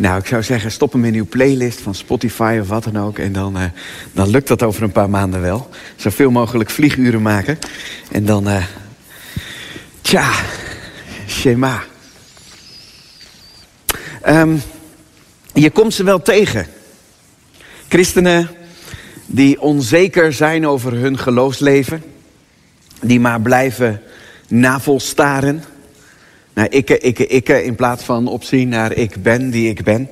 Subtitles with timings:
[0.00, 3.18] Nou, ik zou zeggen, stop hem in uw playlist van Spotify of wat dan ook.
[3.18, 3.64] En dan, uh,
[4.12, 5.68] dan lukt dat over een paar maanden wel.
[5.96, 7.58] Zoveel mogelijk vlieguren maken.
[8.10, 8.64] En dan, uh,
[10.00, 10.30] tja,
[11.26, 11.82] schema.
[14.28, 14.62] Um,
[15.52, 16.66] je komt ze wel tegen.
[17.88, 18.48] Christenen
[19.26, 22.02] die onzeker zijn over hun geloofsleven.
[23.00, 24.02] Die maar blijven
[24.48, 25.64] navelstaren
[26.54, 30.08] naar ikke, ikke, ikke, in plaats van opzien naar ik ben die ik ben.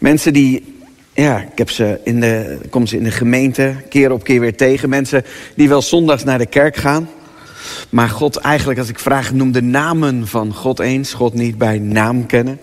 [0.00, 0.74] Mensen die,
[1.14, 4.56] ja, ik heb ze in de, kom ze in de gemeente keer op keer weer
[4.56, 4.88] tegen.
[4.88, 5.24] Mensen
[5.56, 7.08] die wel zondags naar de kerk gaan.
[7.88, 11.12] Maar God eigenlijk, als ik vraag, noem de namen van God eens.
[11.12, 12.58] God niet bij naam kennen.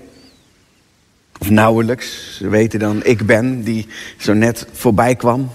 [1.39, 2.35] Of nauwelijks.
[2.37, 3.87] Ze weten dan ik ben, die
[4.17, 5.51] zo net voorbij kwam.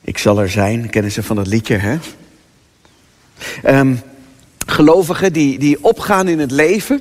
[0.00, 1.96] Ik zal er zijn, kennen ze van dat liedje, hè?
[3.66, 4.00] Um,
[4.70, 7.00] Gelovigen die, die opgaan in het leven.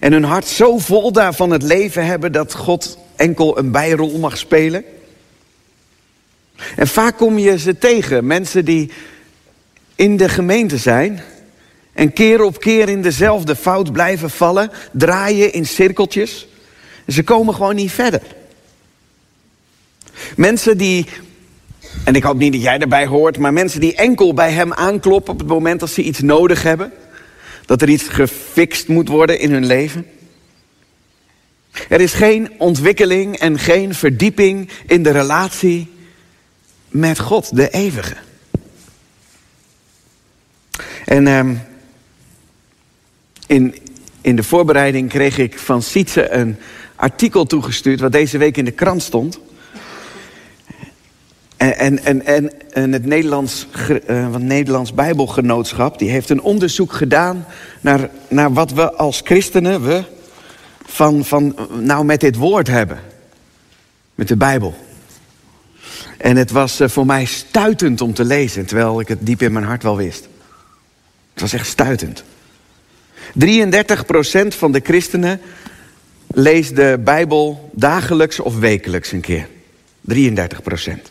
[0.00, 4.38] En hun hart zo vol daarvan het leven hebben dat God enkel een bijrol mag
[4.38, 4.84] spelen.
[6.76, 8.90] En vaak kom je ze tegen, mensen die
[9.94, 11.22] in de gemeente zijn
[11.92, 16.46] en keer op keer in dezelfde fout blijven vallen, draaien in cirkeltjes.
[17.08, 18.22] Ze komen gewoon niet verder.
[20.36, 21.06] Mensen die
[22.04, 25.32] en ik hoop niet dat jij erbij hoort, maar mensen die enkel bij hem aankloppen
[25.32, 26.92] op het moment dat ze iets nodig hebben.
[27.66, 30.06] Dat er iets gefixt moet worden in hun leven.
[31.88, 35.90] Er is geen ontwikkeling en geen verdieping in de relatie
[36.88, 38.16] met God, de eeuwige.
[41.04, 41.60] En um,
[43.46, 43.76] in,
[44.20, 46.56] in de voorbereiding kreeg ik van Sietse een
[46.96, 48.00] artikel toegestuurd...
[48.00, 49.40] wat deze week in de krant stond...
[51.62, 53.66] En, en, en, en het Nederlands,
[54.06, 55.98] uh, Nederlands Bijbelgenootschap...
[55.98, 57.46] die heeft een onderzoek gedaan
[57.80, 59.82] naar, naar wat we als christenen...
[59.82, 60.04] we
[60.86, 63.00] van, van nou met dit woord hebben.
[64.14, 64.74] Met de Bijbel.
[66.18, 68.66] En het was uh, voor mij stuitend om te lezen...
[68.66, 70.28] terwijl ik het diep in mijn hart wel wist.
[71.32, 72.24] Het was echt stuitend.
[73.46, 75.40] 33% van de christenen
[76.26, 79.48] leest de Bijbel dagelijks of wekelijks een keer.
[80.00, 81.10] 33 procent.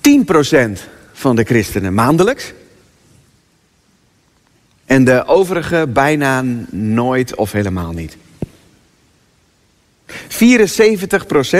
[0.00, 0.80] 10%
[1.12, 2.52] van de christenen maandelijks.
[4.84, 8.16] En de overige bijna nooit of helemaal niet.
[10.12, 10.12] 74%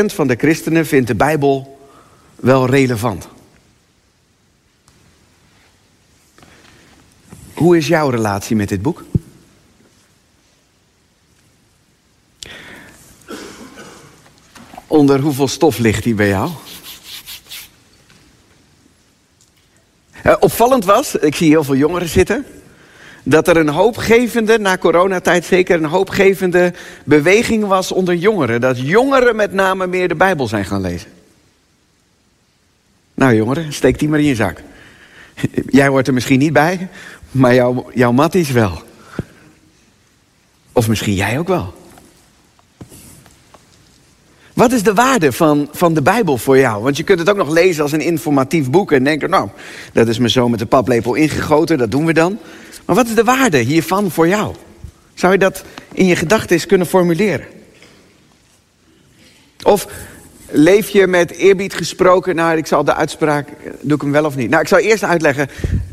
[0.06, 1.78] van de christenen vindt de Bijbel
[2.36, 3.28] wel relevant.
[7.54, 9.04] Hoe is jouw relatie met dit boek?
[14.86, 16.50] Onder hoeveel stof ligt die bij jou?
[20.26, 22.44] Uh, opvallend was, ik zie heel veel jongeren zitten,
[23.22, 26.72] dat er een hoopgevende, na coronatijd zeker, een hoopgevende
[27.04, 28.60] beweging was onder jongeren.
[28.60, 31.10] Dat jongeren met name meer de Bijbel zijn gaan lezen.
[33.14, 34.62] Nou jongeren, steek die maar in je zak.
[35.66, 36.88] Jij hoort er misschien niet bij,
[37.30, 38.82] maar jouw, jouw matties wel.
[40.72, 41.79] Of misschien jij ook wel.
[44.54, 46.82] Wat is de waarde van, van de Bijbel voor jou?
[46.82, 49.48] Want je kunt het ook nog lezen als een informatief boek en denken, nou,
[49.92, 52.38] dat is me zo met de paplepel ingegoten, dat doen we dan.
[52.84, 54.54] Maar wat is de waarde hiervan voor jou?
[55.14, 57.46] Zou je dat in je gedachten kunnen formuleren?
[59.62, 59.86] Of
[60.50, 63.48] leef je met eerbied gesproken, nou, ik zal de uitspraak,
[63.80, 64.50] doe ik hem wel of niet?
[64.50, 65.48] Nou, ik zal eerst uitleggen,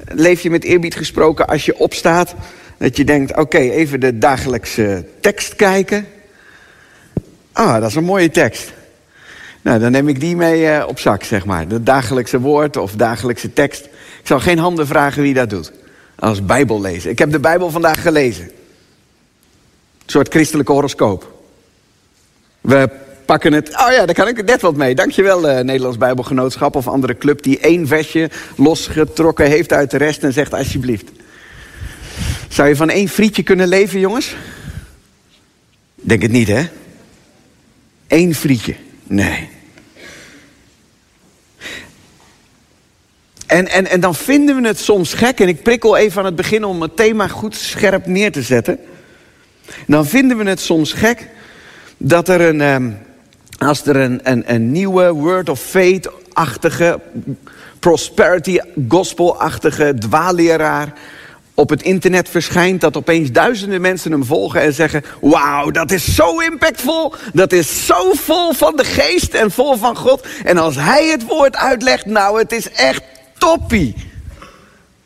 [0.06, 2.36] leef je met eerbied gesproken als je opstaat,
[2.78, 6.06] dat je denkt, oké, even de dagelijkse tekst kijken
[7.58, 8.74] Ah, dat is een mooie tekst.
[9.62, 11.68] Nou, dan neem ik die mee uh, op zak, zeg maar.
[11.68, 13.86] De dagelijkse woord of dagelijkse tekst.
[14.20, 15.72] Ik zal geen handen vragen wie dat doet.
[16.16, 17.10] Als Bijbel lezen.
[17.10, 18.44] Ik heb de Bijbel vandaag gelezen.
[18.44, 18.52] Een
[20.06, 21.32] soort christelijke horoscoop.
[22.62, 22.90] We
[23.26, 23.70] pakken het.
[23.70, 24.96] Oh ja, daar kan ik net wat mee.
[24.96, 30.24] Dankjewel, uh, Nederlands Bijbelgenootschap of andere club die één versje losgetrokken heeft uit de rest
[30.24, 31.10] en zegt alsjeblieft.
[32.50, 34.36] Zou je van één frietje kunnen leven, jongens?
[35.96, 36.68] Denk het niet, hè?
[38.08, 38.76] Eén frietje.
[39.04, 39.50] Nee.
[43.48, 46.36] En, en, en dan vinden we het soms gek, en ik prikkel even aan het
[46.36, 48.80] begin om het thema goed scherp neer te zetten.
[49.88, 51.28] Dan vinden we het soms gek
[51.98, 52.92] dat er een, ehm,
[53.58, 57.00] als er een, een, een nieuwe Word of Faith-achtige,
[57.80, 60.94] prosperity gospel-achtige dwaalleraar
[61.60, 66.16] op het internet verschijnt, dat opeens duizenden mensen hem volgen en zeggen: Wauw, dat is
[66.16, 70.28] zo impactvol, dat is zo vol van de geest en vol van God.
[70.44, 73.04] En als hij het woord uitlegt, nou, het is echt
[73.38, 73.96] toppie.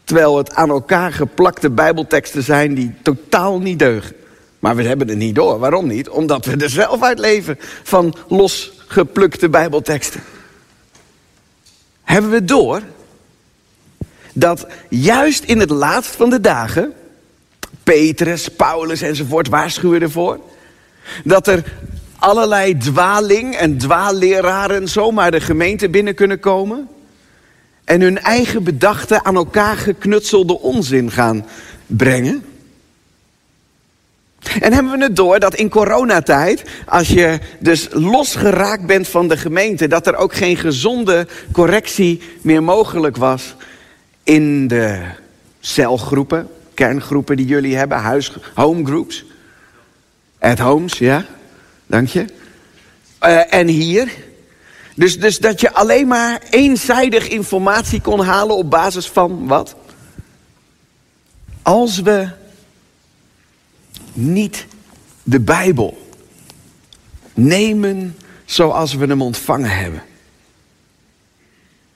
[0.03, 4.15] Terwijl het aan elkaar geplakte Bijbelteksten zijn die totaal niet deugen.
[4.59, 5.59] Maar we hebben het niet door.
[5.59, 6.09] Waarom niet?
[6.09, 10.21] Omdat we er zelf uit leven van losgeplukte Bijbelteksten.
[12.03, 12.81] Hebben we door
[14.33, 16.93] dat juist in het laatst van de dagen,
[17.83, 20.39] Petrus, Paulus enzovoort waarschuwen ervoor,
[21.23, 21.63] dat er
[22.19, 26.87] allerlei dwaling en dwaalleraren zomaar de gemeente binnen kunnen komen
[27.83, 31.45] en hun eigen bedachte aan elkaar geknutselde onzin gaan
[31.85, 32.43] brengen.
[34.61, 39.37] En hebben we het door dat in coronatijd, als je dus losgeraakt bent van de
[39.37, 43.55] gemeente, dat er ook geen gezonde correctie meer mogelijk was
[44.23, 45.01] in de
[45.59, 49.25] celgroepen, kerngroepen die jullie hebben, huis, homegroups.
[50.39, 51.25] At homes, ja,
[51.85, 52.25] dank je.
[53.23, 54.11] Uh, en hier.
[54.95, 59.75] Dus, dus dat je alleen maar eenzijdig informatie kon halen op basis van wat?
[61.61, 62.29] Als we
[64.13, 64.65] niet
[65.23, 66.11] de Bijbel
[67.33, 70.03] nemen zoals we hem ontvangen hebben,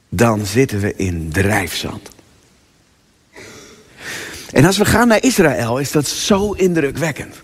[0.10, 2.15] dan zitten we in drijfzand.
[4.52, 7.36] En als we gaan naar Israël, is dat zo indrukwekkend.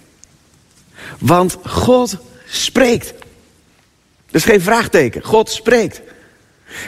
[1.19, 3.13] Want God spreekt.
[4.31, 5.23] Dus geen vraagteken.
[5.23, 6.01] God spreekt.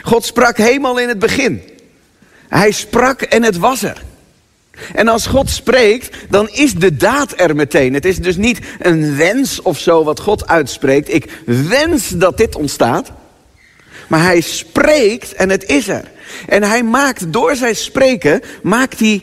[0.02, 1.62] God sprak helemaal in het begin.
[2.48, 4.02] Hij sprak en het was er.
[4.94, 7.94] En als God spreekt, dan is de daad er meteen.
[7.94, 11.14] Het is dus niet een wens of zo wat God uitspreekt.
[11.14, 13.12] Ik wens dat dit ontstaat.
[14.08, 16.10] Maar hij spreekt en het is er.
[16.46, 19.22] En hij maakt door zijn spreken, maakt hij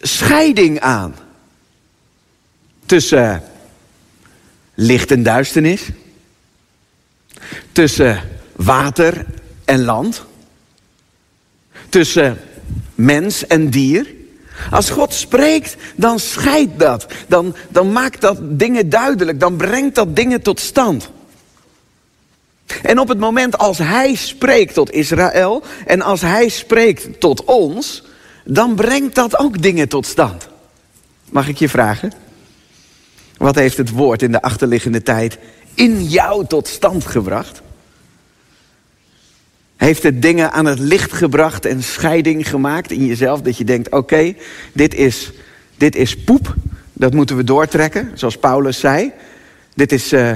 [0.00, 1.14] scheiding aan.
[2.86, 3.42] Tussen
[4.74, 5.88] licht en duisternis.
[7.72, 8.20] Tussen
[8.56, 9.26] water
[9.64, 10.24] en land.
[11.88, 12.38] Tussen
[12.94, 14.18] mens en dier.
[14.70, 17.06] Als God spreekt, dan scheidt dat.
[17.28, 19.40] Dan, dan maakt dat dingen duidelijk.
[19.40, 21.10] Dan brengt dat dingen tot stand.
[22.82, 28.02] En op het moment als Hij spreekt tot Israël en als Hij spreekt tot ons,
[28.52, 30.48] dan brengt dat ook dingen tot stand.
[31.30, 32.12] Mag ik je vragen?
[33.36, 35.38] Wat heeft het woord in de achterliggende tijd
[35.74, 37.62] in jou tot stand gebracht?
[39.76, 43.40] Heeft het dingen aan het licht gebracht en scheiding gemaakt in jezelf?
[43.40, 44.34] Dat je denkt, oké,
[44.72, 45.32] dit, is,
[45.76, 46.54] dit is poep.
[46.92, 49.12] Dat moeten we doortrekken, zoals Paulus zei.
[49.74, 50.32] Dit is, uh,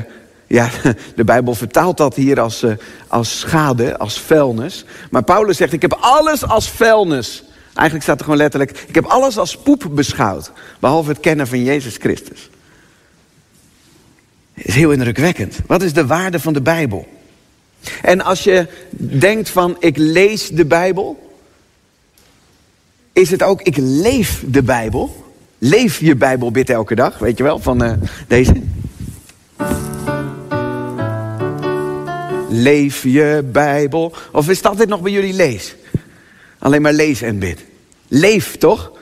[0.46, 0.69] ja,
[1.16, 2.72] de Bijbel vertaalt dat hier als, uh,
[3.06, 4.84] als schade, als vuilnis.
[5.11, 7.44] Maar Paulus zegt, ik heb alles als vuilnis.
[7.75, 10.53] Eigenlijk staat er gewoon letterlijk, ik heb alles als poep beschouwd.
[10.81, 12.50] Behalve het kennen van Jezus Christus.
[14.55, 15.59] is heel indrukwekkend.
[15.67, 17.09] Wat is de waarde van de Bijbel?
[18.03, 18.67] En als je
[18.97, 21.38] denkt van ik lees de Bijbel,
[23.12, 25.25] is het ook ik leef de Bijbel.
[25.59, 27.93] Leef je Bijbel bid elke dag, weet je wel, van uh,
[28.29, 28.62] deze.
[32.49, 34.15] Leef je Bijbel.
[34.32, 35.75] Of is dat dit nog bij jullie lees?
[36.58, 37.64] Alleen maar lees en bid.
[38.08, 38.92] Leef toch?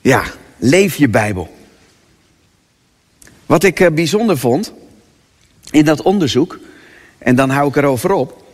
[0.00, 0.24] Ja,
[0.56, 1.54] leef je Bijbel.
[3.46, 4.72] Wat ik uh, bijzonder vond
[5.70, 6.58] in dat onderzoek
[7.18, 8.44] en dan hou ik erover op,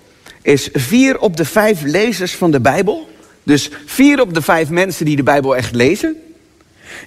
[0.43, 3.09] is vier op de vijf lezers van de Bijbel,
[3.43, 6.17] dus vier op de vijf mensen die de Bijbel echt lezen,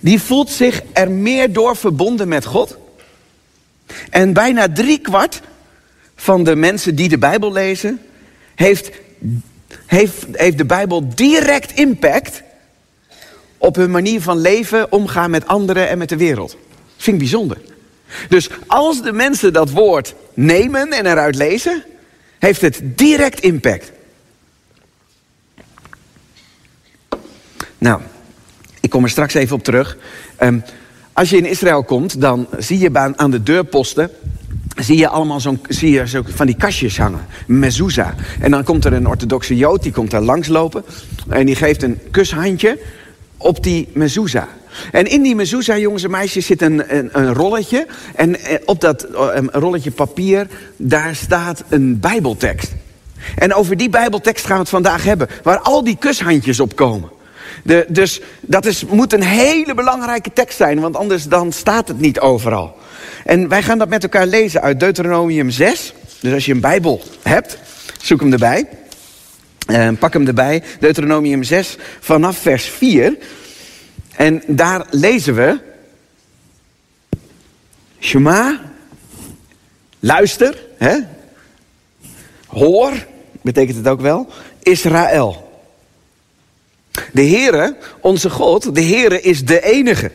[0.02, 2.78] die voelt zich er meer door verbonden met God.
[4.10, 5.42] En bijna drie kwart
[6.16, 8.02] van de mensen die de Bijbel lezen,
[8.56, 8.92] heeft,
[9.86, 12.42] heeft, heeft de Bijbel direct impact
[13.58, 16.52] op hun manier van leven, omgaan met anderen en met de wereld.
[16.52, 17.58] Dat vind ik bijzonder.
[18.30, 21.84] Dus als de mensen dat woord nemen en eruit lezen,
[22.40, 23.92] heeft het direct impact.
[27.78, 28.02] Nou,
[28.80, 29.98] ik kom er straks even op terug.
[30.40, 30.64] Um,
[31.14, 34.12] als je in Israël komt, dan zie je aan de deurposten
[34.76, 37.26] zie je allemaal zo'n, zie je zo van die kastjes hangen.
[37.48, 38.10] Mezuzah.
[38.40, 40.84] En dan komt er een orthodoxe jood, die komt daar langslopen.
[41.30, 42.80] En die geeft een kushandje
[43.38, 44.48] op die mezuzah.
[44.92, 47.88] En in die mezuzah, jongens en meisjes, zit een, een, een rolletje.
[48.16, 52.74] En eh, op dat eh, rolletje papier, daar staat een bijbeltekst.
[53.36, 55.28] En over die bijbeltekst gaan we het vandaag hebben.
[55.44, 57.10] Waar al die kushandjes op komen.
[57.64, 62.00] De, dus dat is, moet een hele belangrijke tekst zijn, want anders dan staat het
[62.00, 62.76] niet overal.
[63.26, 65.94] En wij gaan dat met elkaar lezen uit Deuteronomium 6.
[66.20, 67.58] Dus als je een Bijbel hebt,
[68.02, 68.68] zoek hem erbij.
[69.68, 70.64] Uh, pak hem erbij.
[70.80, 73.18] Deuteronomium 6 vanaf vers 4.
[74.16, 75.60] En daar lezen we.
[78.00, 78.62] Shema.
[80.00, 80.66] Luister.
[80.78, 80.98] Hè?
[82.48, 83.06] Hoor.
[83.42, 84.28] Betekent het ook wel.
[84.62, 85.46] Israël.
[87.12, 90.12] De Heere, onze God, de Heere is de enige.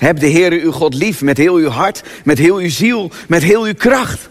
[0.00, 3.42] Heb de Heere uw God lief met heel uw hart, met heel uw ziel, met
[3.42, 4.28] heel uw kracht.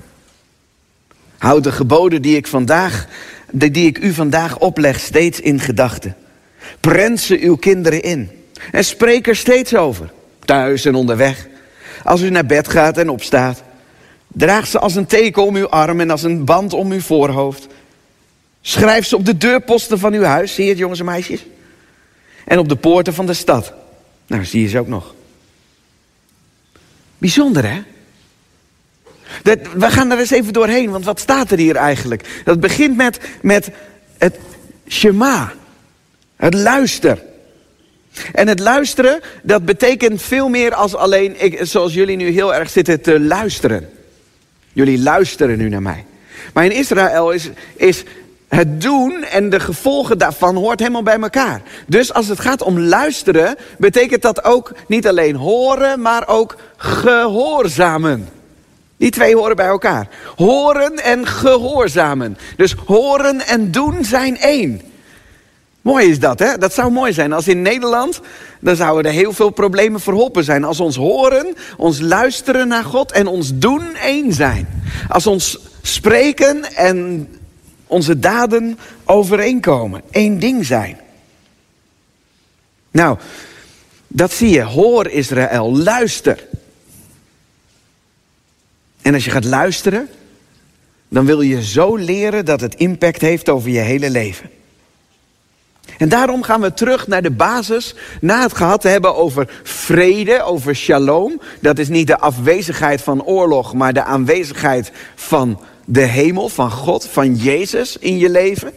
[1.37, 3.07] Houd de geboden die ik, vandaag,
[3.51, 6.15] die ik u vandaag opleg steeds in gedachten.
[6.79, 8.29] Prent ze uw kinderen in.
[8.71, 10.11] En spreek er steeds over.
[10.45, 11.47] Thuis en onderweg.
[12.03, 13.63] Als u naar bed gaat en opstaat.
[14.27, 17.67] Draag ze als een teken om uw arm en als een band om uw voorhoofd.
[18.61, 20.53] Schrijf ze op de deurposten van uw huis.
[20.53, 21.45] Zie je het jongens en meisjes?
[22.45, 23.73] En op de poorten van de stad.
[24.27, 25.17] Nou, zie je ze ook nog.
[27.19, 27.81] Bijzonder hè?
[29.43, 32.41] Dat, we gaan er eens even doorheen, want wat staat er hier eigenlijk?
[32.43, 33.69] Dat begint met, met
[34.17, 34.37] het
[34.87, 35.53] Shema.
[36.35, 37.23] Het luister.
[38.33, 42.69] En het luisteren, dat betekent veel meer als alleen, ik, zoals jullie nu heel erg
[42.69, 43.89] zitten te luisteren.
[44.73, 46.05] Jullie luisteren nu naar mij.
[46.53, 48.03] Maar in Israël is, is
[48.49, 51.61] het doen en de gevolgen daarvan hoort helemaal bij elkaar.
[51.87, 58.29] Dus als het gaat om luisteren, betekent dat ook niet alleen horen, maar ook gehoorzamen.
[58.97, 60.07] Die twee horen bij elkaar.
[60.35, 62.37] Horen en gehoorzamen.
[62.57, 64.81] Dus horen en doen zijn één.
[65.81, 66.57] Mooi is dat, hè?
[66.57, 67.33] Dat zou mooi zijn.
[67.33, 68.21] Als in Nederland,
[68.59, 70.63] dan zouden er heel veel problemen verholpen zijn.
[70.63, 74.67] Als ons horen, ons luisteren naar God en ons doen één zijn.
[75.09, 77.27] Als ons spreken en
[77.89, 80.01] onze daden overeenkomen.
[80.11, 80.97] één ding zijn.
[82.91, 83.17] Nou,
[84.07, 84.63] dat zie je.
[84.63, 86.47] Hoor Israël, luister.
[89.01, 90.09] En als je gaat luisteren,
[91.07, 94.49] dan wil je zo leren dat het impact heeft over je hele leven.
[95.97, 100.43] En daarom gaan we terug naar de basis, na het gehad te hebben over vrede,
[100.43, 101.41] over shalom.
[101.61, 105.59] Dat is niet de afwezigheid van oorlog, maar de aanwezigheid van
[105.91, 108.73] de hemel, van God, van Jezus in je leven.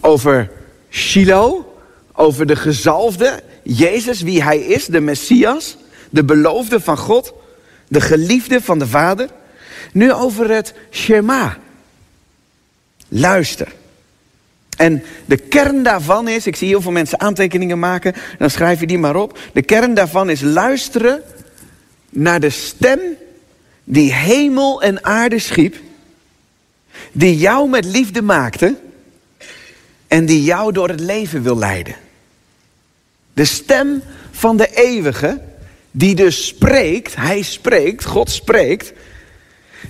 [0.00, 0.50] Over
[0.90, 1.66] Shiloh,
[2.12, 5.76] over de gezalfde, Jezus, wie hij is, de Messias,
[6.10, 7.32] de beloofde van God,
[7.88, 9.28] de geliefde van de Vader.
[9.92, 11.58] Nu over het Shema.
[13.08, 13.72] Luister.
[14.76, 18.86] En de kern daarvan is, ik zie heel veel mensen aantekeningen maken, dan schrijf je
[18.86, 19.38] die maar op.
[19.52, 21.22] De kern daarvan is luisteren
[22.08, 23.00] naar de stem
[23.84, 25.76] die hemel en aarde schiep,
[27.12, 28.76] die jou met liefde maakte
[30.08, 31.94] en die jou door het leven wil leiden.
[33.32, 35.40] De stem van de eeuwige,
[35.90, 38.92] die dus spreekt, hij spreekt, God spreekt,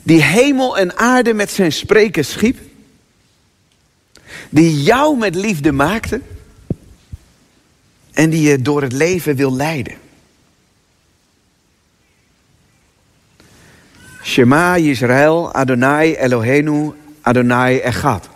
[0.02, 2.58] die hemel en aarde met zijn spreken schiep
[4.52, 6.20] die jou met liefde maakte
[8.12, 9.94] en die je door het leven wil leiden.
[14.22, 18.28] Shema Yisrael, Adonai Eloheinu, Adonai Echad.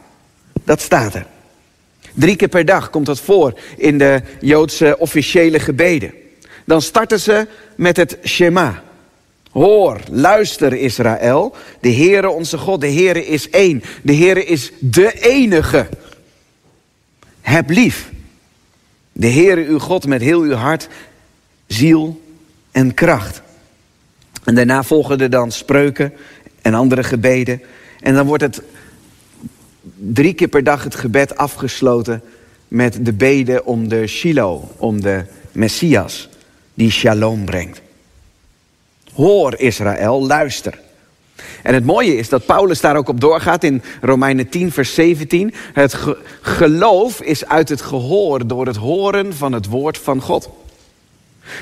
[0.64, 1.26] Dat staat er.
[2.12, 6.12] Drie keer per dag komt dat voor in de Joodse officiële gebeden.
[6.64, 8.82] Dan starten ze met het Shema.
[9.50, 13.82] Hoor, luister Israël, de Heere onze God, de Heere is één.
[14.02, 15.88] De Heere is de enige.
[17.40, 18.10] Heb lief
[19.12, 20.88] de Heere uw God met heel uw hart,
[21.66, 22.20] ziel
[22.70, 23.42] en kracht.
[24.46, 26.12] En daarna volgen er dan spreuken
[26.62, 27.62] en andere gebeden.
[28.00, 28.62] En dan wordt het
[29.96, 32.22] drie keer per dag het gebed afgesloten
[32.68, 36.28] met de beden om de Shiloh, om de Messias
[36.74, 37.80] die shalom brengt.
[39.14, 40.78] Hoor Israël, luister.
[41.62, 45.54] En het mooie is dat Paulus daar ook op doorgaat in Romeinen 10, vers 17.
[45.72, 45.96] Het
[46.40, 50.48] geloof is uit het gehoor, door het horen van het woord van God.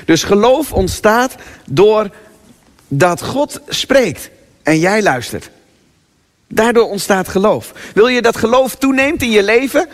[0.05, 2.09] Dus geloof ontstaat door
[2.87, 4.29] dat God spreekt
[4.63, 5.49] en jij luistert.
[6.47, 7.73] Daardoor ontstaat geloof.
[7.93, 9.87] Wil je dat geloof toeneemt in je leven?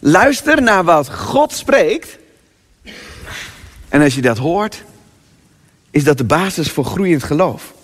[0.00, 2.16] Luister naar wat God spreekt.
[3.88, 4.82] En als je dat hoort,
[5.90, 7.74] is dat de basis voor groeiend geloof.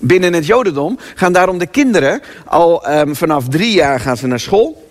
[0.00, 4.40] Binnen het Jodendom gaan daarom de kinderen al um, vanaf drie jaar gaan ze naar
[4.40, 4.88] school.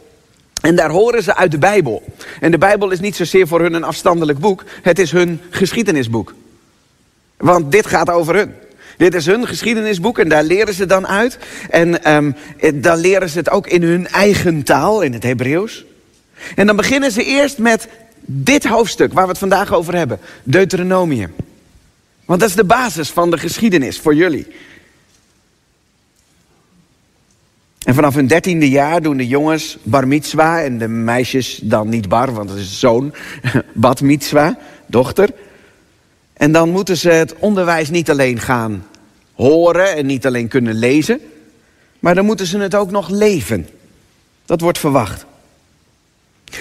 [0.61, 2.03] En daar horen ze uit de Bijbel.
[2.39, 6.33] En de Bijbel is niet zozeer voor hun een afstandelijk boek, het is hun geschiedenisboek.
[7.37, 8.53] Want dit gaat over hun.
[8.97, 11.37] Dit is hun geschiedenisboek en daar leren ze dan uit.
[11.69, 12.35] En um,
[12.73, 15.85] dan leren ze het ook in hun eigen taal, in het Hebreeuws.
[16.55, 17.87] En dan beginnen ze eerst met
[18.25, 20.19] dit hoofdstuk waar we het vandaag over hebben.
[20.43, 21.33] Deuteronomium.
[22.25, 24.47] Want dat is de basis van de geschiedenis voor jullie.
[27.83, 32.09] En vanaf hun dertiende jaar doen de jongens bar mitzwa en de meisjes dan niet
[32.09, 33.13] bar, want het is zoon,
[33.73, 35.29] bat mitzwa, dochter.
[36.33, 38.85] En dan moeten ze het onderwijs niet alleen gaan
[39.33, 41.21] horen en niet alleen kunnen lezen,
[41.99, 43.67] maar dan moeten ze het ook nog leven.
[44.45, 45.25] Dat wordt verwacht.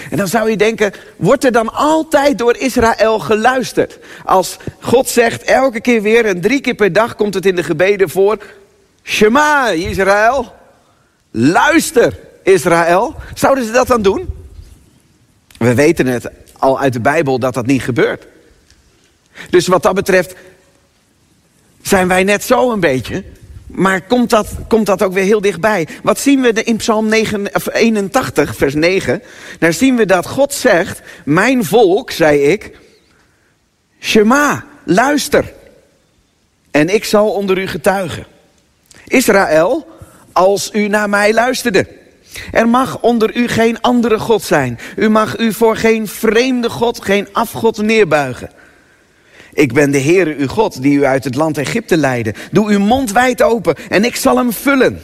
[0.09, 3.99] En dan zou je denken, wordt er dan altijd door Israël geluisterd?
[4.25, 7.63] Als God zegt elke keer weer en drie keer per dag komt het in de
[7.63, 8.37] gebeden voor.
[9.03, 10.53] Shema Israël,
[11.31, 13.15] luister Israël.
[13.33, 14.29] Zouden ze dat dan doen?
[15.57, 18.27] We weten het al uit de Bijbel dat dat niet gebeurt.
[19.49, 20.35] Dus wat dat betreft
[21.81, 23.23] zijn wij net zo een beetje.
[23.67, 25.87] Maar komt dat, komt dat ook weer heel dichtbij?
[26.03, 29.21] Wat zien we in Psalm 9, 81, vers 9?
[29.59, 32.79] Daar zien we dat God zegt: Mijn volk, zei ik,
[33.99, 35.53] Shema, luister.
[36.71, 38.25] En ik zal onder u getuigen.
[39.07, 39.87] Israël,
[40.31, 41.87] als u naar mij luisterde.
[42.51, 44.79] Er mag onder u geen andere God zijn.
[44.95, 48.49] U mag u voor geen vreemde God, geen afgod neerbuigen.
[49.53, 52.33] Ik ben de Heere uw God, die u uit het land Egypte leidde.
[52.51, 55.01] Doe uw mond wijd open en ik zal hem vullen.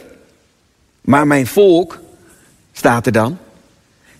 [1.02, 2.00] Maar mijn volk,
[2.74, 3.38] staat er dan,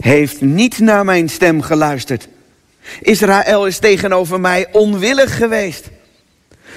[0.02, 2.28] heeft niet naar mijn stem geluisterd.
[3.02, 5.90] Israël is tegenover mij onwillig geweest.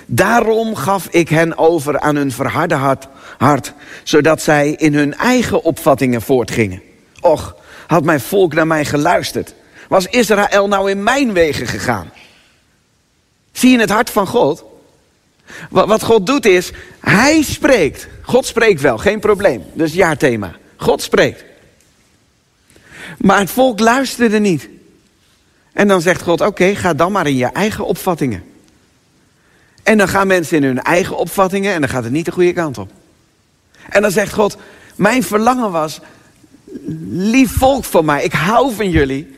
[0.07, 5.65] Daarom gaf ik hen over aan hun verharde hart, hart, zodat zij in hun eigen
[5.65, 6.83] opvattingen voortgingen.
[7.21, 7.57] Och,
[7.87, 9.55] had mijn volk naar mij geluisterd,
[9.89, 12.11] was Israël nou in mijn wegen gegaan?
[13.53, 14.65] Zie je het hart van God?
[15.71, 18.09] Wat God doet is, Hij spreekt.
[18.23, 19.65] God spreekt wel, geen probleem.
[19.73, 20.57] Dus jaarthema.
[20.77, 21.45] God spreekt.
[23.19, 24.69] Maar het volk luisterde niet.
[25.73, 28.45] En dan zegt God, oké, ga dan maar in je eigen opvattingen.
[29.83, 32.53] En dan gaan mensen in hun eigen opvattingen en dan gaat het niet de goede
[32.53, 32.91] kant op.
[33.89, 34.57] En dan zegt God,
[34.97, 36.01] mijn verlangen was,
[37.11, 39.37] lief volk van mij, ik hou van jullie,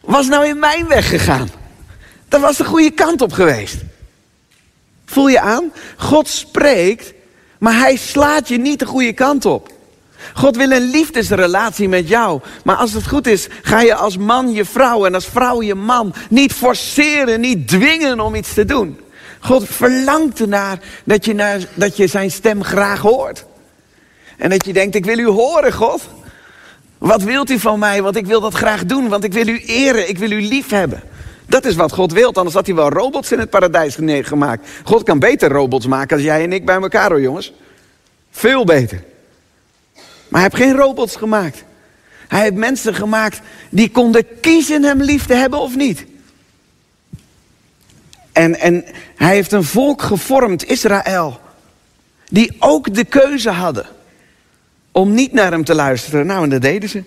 [0.00, 1.48] was nou in mijn weg gegaan.
[2.32, 3.76] Dat was de goede kant op geweest.
[5.04, 5.72] Voel je aan?
[5.96, 7.12] God spreekt,
[7.58, 9.72] maar hij slaat je niet de goede kant op.
[10.34, 12.40] God wil een liefdesrelatie met jou.
[12.64, 15.74] Maar als het goed is, ga je als man je vrouw en als vrouw je
[15.74, 19.00] man niet forceren, niet dwingen om iets te doen.
[19.40, 23.44] God verlangt ernaar dat je, naar, dat je zijn stem graag hoort.
[24.38, 26.02] En dat je denkt, ik wil u horen, God.
[26.98, 28.02] Wat wilt u van mij?
[28.02, 30.70] Want ik wil dat graag doen, want ik wil u eren, ik wil u lief
[30.70, 31.02] hebben.
[31.46, 34.68] Dat is wat God wil, anders had hij wel robots in het paradijs gemaakt.
[34.84, 37.52] God kan beter robots maken als jij en ik bij elkaar hoor, jongens.
[38.30, 39.04] Veel beter.
[40.28, 41.64] Maar hij heeft geen robots gemaakt.
[42.28, 46.06] Hij heeft mensen gemaakt die konden kiezen hem lief te hebben of niet.
[48.32, 48.84] En, en
[49.16, 51.40] hij heeft een volk gevormd, Israël,
[52.28, 53.86] die ook de keuze hadden
[54.92, 56.26] om niet naar hem te luisteren.
[56.26, 57.02] Nou, en dat deden ze.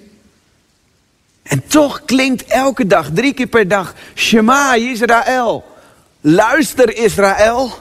[1.45, 5.63] En toch klinkt elke dag, drie keer per dag, Shema Israël.
[6.21, 7.71] Luister Israël.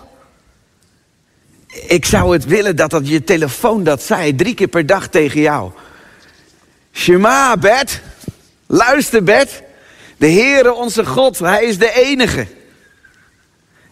[1.87, 5.41] Ik zou het willen dat dat je telefoon dat zei, drie keer per dag tegen
[5.41, 5.73] jou.
[6.93, 8.01] Shema, Bert.
[8.67, 9.63] Luister, Bert.
[10.17, 12.47] De Heere onze God, Hij is de enige.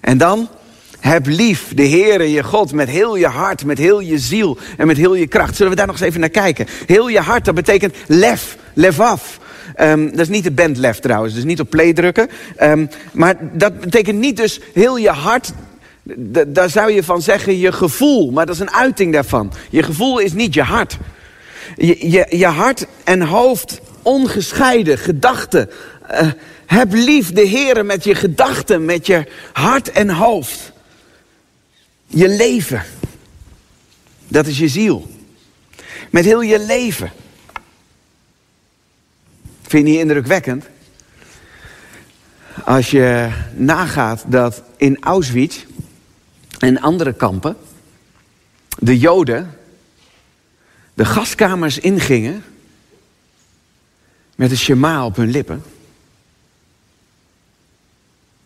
[0.01, 0.49] En dan,
[1.01, 4.87] heb lief de Heere je God met heel je hart, met heel je ziel en
[4.87, 5.57] met heel je kracht.
[5.57, 6.67] Zullen we daar nog eens even naar kijken?
[6.87, 9.41] Heel je hart, dat betekent lef, lef af.
[9.81, 12.29] Um, dat is niet de band lef trouwens, dus niet op play drukken.
[12.63, 15.53] Um, maar dat betekent niet dus heel je hart,
[16.47, 18.31] daar zou je van zeggen je gevoel.
[18.31, 19.53] Maar dat is een uiting daarvan.
[19.71, 20.99] Je gevoel is niet je hart.
[21.77, 25.71] Je, je, je hart en hoofd ongescheiden, gedachten.
[26.11, 26.31] Uh,
[26.67, 30.73] heb lief de Heer met je gedachten, met je hart en hoofd.
[32.07, 32.83] Je leven.
[34.29, 35.07] Dat is je ziel.
[36.11, 37.11] Met heel je leven.
[39.73, 40.65] Vind je niet indrukwekkend?
[42.65, 45.65] Als je nagaat dat in Auschwitz
[46.59, 47.57] en andere kampen
[48.79, 49.59] de Joden
[50.95, 52.45] de gaskamers ingingen
[54.35, 55.63] met een shema op hun lippen.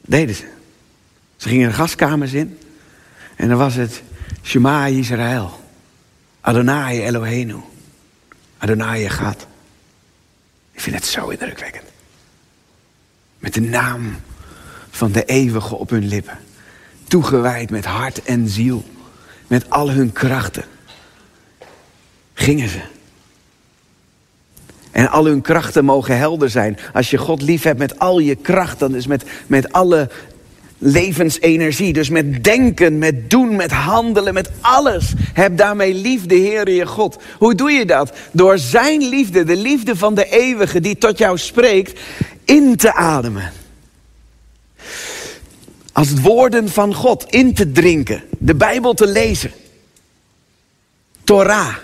[0.01, 0.49] Deden ze.
[1.37, 2.59] Ze gingen de gaskamers in
[3.37, 4.03] en dan was het
[4.43, 5.61] Shema Israël.
[6.41, 7.61] Adonai Eloheinu.
[8.59, 9.47] Adonai gaat.
[10.77, 11.85] Ik vind het zo indrukwekkend.
[13.39, 14.21] Met de naam
[14.91, 16.39] van de eeuwige op hun lippen.
[17.09, 18.85] Toegewijd met hart en ziel.
[19.47, 20.65] Met al hun krachten.
[22.35, 22.81] Gingen ze.
[24.91, 26.79] En al hun krachten mogen helder zijn.
[26.93, 30.11] Als je God lief hebt met al je kracht, dan is met, met alle
[30.79, 31.93] levensenergie.
[31.93, 35.13] Dus met denken, met doen, met handelen, met alles.
[35.33, 37.17] Heb daarmee lief de Heer je God.
[37.39, 38.17] Hoe doe je dat?
[38.33, 42.01] Door zijn liefde, de liefde van de eeuwige die tot jou spreekt,
[42.45, 43.53] in te ademen.
[45.93, 48.23] Als woorden van God in te drinken.
[48.39, 49.51] De Bijbel te lezen.
[51.25, 51.75] Torah,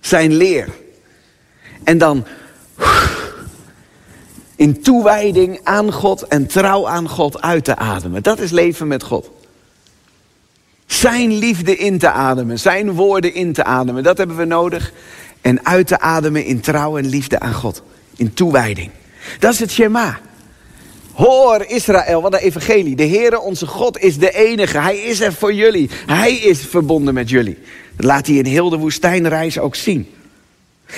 [0.00, 0.68] zijn leer.
[1.84, 2.26] En dan
[4.56, 8.22] In toewijding aan God en trouw aan God uit te ademen.
[8.22, 9.30] Dat is leven met God.
[10.86, 14.02] Zijn liefde in te ademen, zijn woorden in te ademen.
[14.02, 14.92] Dat hebben we nodig.
[15.40, 17.82] En uit te ademen in trouw en liefde aan God.
[18.16, 18.90] In toewijding.
[19.38, 20.18] Dat is het Shema.
[21.12, 22.96] Hoor Israël, wat een evangelie.
[22.96, 24.78] De Heere onze God is de enige.
[24.78, 25.90] Hij is er voor jullie.
[26.06, 27.58] Hij is verbonden met jullie.
[27.96, 30.10] Dat laat hij in heel de woestijnreis ook zien.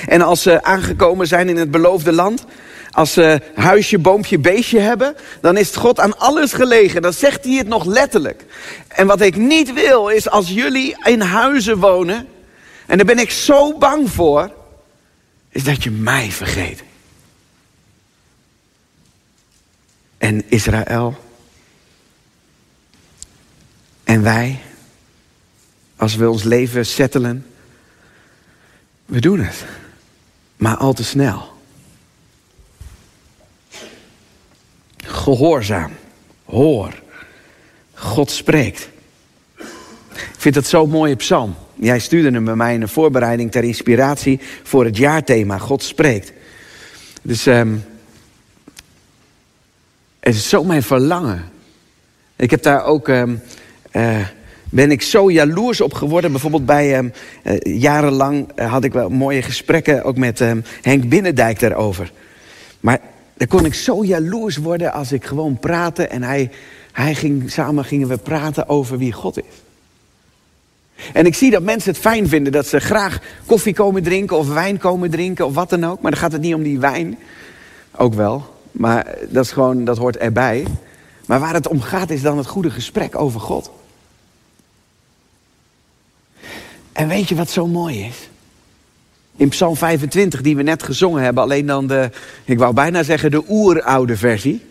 [0.09, 2.45] En als ze aangekomen zijn in het beloofde land,
[2.91, 7.03] als ze huisje, boompje, beestje hebben, dan is God aan alles gelegen.
[7.03, 8.45] Dan zegt hij het nog letterlijk.
[8.89, 12.29] En wat ik niet wil is als jullie in huizen wonen,
[12.87, 14.53] en daar ben ik zo bang voor,
[15.49, 16.83] is dat je mij vergeet.
[20.19, 21.17] En Israël.
[24.05, 24.61] En wij,
[25.97, 27.47] als we ons leven settelen,
[29.05, 29.65] we doen het.
[30.57, 31.58] Maar al te snel.
[35.09, 35.91] Gehoorzaam.
[36.45, 37.03] Hoor.
[37.95, 38.89] God spreekt.
[40.15, 41.55] Ik vind dat zo'n mooie psalm.
[41.75, 45.59] Jij stuurde hem bij mij in een voorbereiding ter inspiratie voor het jaarthema.
[45.59, 46.33] God spreekt.
[47.23, 47.85] Dus um,
[50.21, 51.51] het is zo mijn verlangen.
[52.37, 53.09] Ik heb daar ook.
[53.09, 53.43] Um,
[53.93, 54.27] uh,
[54.71, 56.31] ben ik zo jaloers op geworden.
[56.31, 57.13] Bijvoorbeeld bij um,
[57.45, 60.39] uh, jarenlang had ik wel mooie gesprekken ook met
[60.83, 62.13] Henk Binnendijk daarover.
[62.81, 63.01] Maar
[63.39, 66.51] daar kon ik zo jaloers worden als ik gewoon praatte en hij,
[66.93, 69.63] hij ging, samen gingen we praten over wie God is.
[71.13, 74.49] En ik zie dat mensen het fijn vinden dat ze graag koffie komen drinken of
[74.53, 76.01] wijn komen drinken of wat dan ook.
[76.01, 77.19] Maar dan gaat het niet om die wijn.
[77.97, 78.55] Ook wel.
[78.73, 80.67] Maar dat is gewoon, dat hoort erbij.
[81.27, 83.71] Maar waar het om gaat is dan het goede gesprek over God.
[86.93, 88.29] En weet je wat zo mooi is?
[89.39, 92.11] In Psalm 25, die we net gezongen hebben, alleen dan de,
[92.45, 94.65] ik wou bijna zeggen de oeroude versie.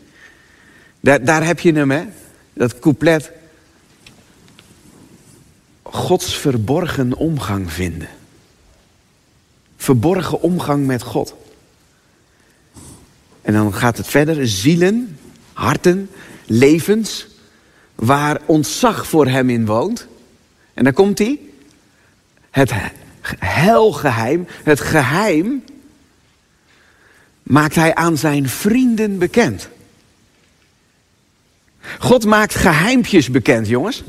[0.99, 2.03] Daar, daar heb je hem, hè?
[2.53, 3.31] Dat couplet.
[5.83, 8.07] Gods verborgen omgang vinden.
[9.77, 11.35] Verborgen omgang met God.
[13.41, 14.47] En dan gaat het verder.
[14.47, 15.17] Zielen,
[15.53, 16.09] harten,
[16.45, 17.27] levens.
[17.95, 20.07] Waar ontzag voor hem in woont.
[20.73, 21.39] En dan komt hij.
[22.49, 22.71] Het
[23.39, 25.63] helgeheim, het geheim,
[27.43, 29.69] maakt hij aan zijn vrienden bekend.
[31.99, 34.03] God maakt geheimpjes bekend, jongens.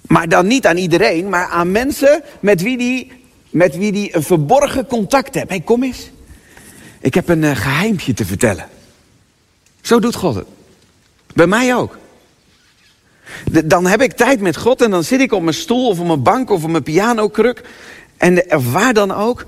[0.00, 3.12] Maar dan niet aan iedereen, maar aan mensen met wie die,
[3.50, 5.48] met wie die een verborgen contact hebt.
[5.48, 6.10] Hé, hey, kom eens.
[7.00, 8.68] Ik heb een uh, geheimpje te vertellen.
[9.80, 10.46] Zo doet God het.
[11.34, 11.98] Bij mij ook.
[13.64, 16.06] Dan heb ik tijd met God en dan zit ik op mijn stoel of op
[16.06, 17.62] mijn bank of op mijn pianokruk.
[18.16, 19.46] En waar dan ook.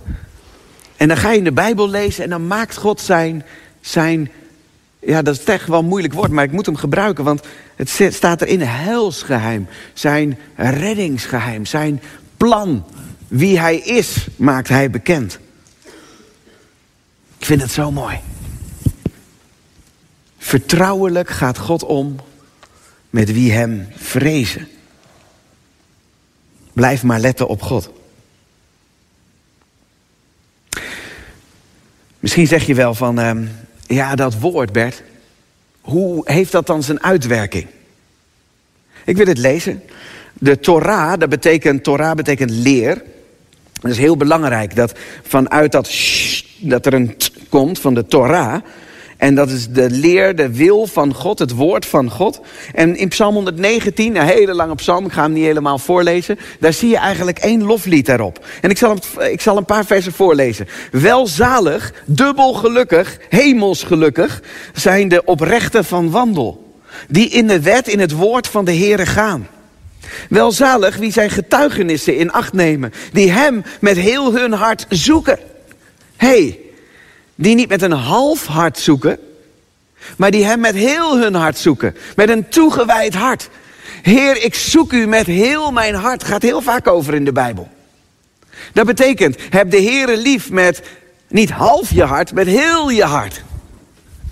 [0.97, 3.45] En dan ga je in de Bijbel lezen en dan maakt God zijn,
[3.81, 4.31] zijn
[5.05, 7.25] ja dat is echt wel een moeilijk woord, maar ik moet hem gebruiken.
[7.25, 7.43] Want
[7.77, 9.69] het staat erin helsgeheim.
[9.93, 12.01] Zijn reddingsgeheim, zijn
[12.37, 12.85] plan.
[13.29, 15.39] Wie hij is, maakt hij bekend.
[17.39, 18.21] Ik vind het zo mooi.
[20.39, 22.17] Vertrouwelijk gaat God om
[23.13, 24.69] met wie hem vrezen.
[26.73, 27.91] Blijf maar letten op God.
[32.19, 33.49] Misschien zeg je wel van, uh,
[33.87, 35.03] ja, dat woord, Bert,
[35.81, 37.67] hoe heeft dat dan zijn uitwerking?
[39.05, 39.83] Ik wil het lezen.
[40.33, 43.03] De Torah, dat betekent, Torah betekent leer.
[43.73, 48.07] Dat is heel belangrijk, dat vanuit dat sh, dat er een t komt van de
[48.07, 48.63] Torah,
[49.23, 52.41] en dat is de leer, de wil van God, het woord van God.
[52.75, 56.39] En in Psalm 119, een hele lange psalm, ik ga hem niet helemaal voorlezen.
[56.61, 58.47] Daar zie je eigenlijk één loflied daarop.
[58.61, 58.97] En ik zal,
[59.31, 60.69] ik zal een paar versen voorlezen.
[60.91, 66.75] Welzalig, dubbel gelukkig, hemels gelukkig zijn de oprechten van wandel.
[67.09, 69.49] Die in de wet, in het woord van de Heere gaan.
[70.29, 72.93] Welzalig wie zijn getuigenissen in acht nemen.
[73.13, 75.39] Die hem met heel hun hart zoeken.
[76.17, 76.59] hey,
[77.35, 79.19] die niet met een half hart zoeken,
[80.17, 81.97] maar die hem met heel hun hart zoeken.
[82.17, 83.49] Met een toegewijd hart.
[84.03, 86.25] Heer, ik zoek u met heel mijn hart.
[86.25, 87.69] Gaat heel vaak over in de Bijbel.
[88.73, 90.83] Dat betekent, heb de Heere lief met
[91.29, 93.43] niet half je hart, met heel je hart.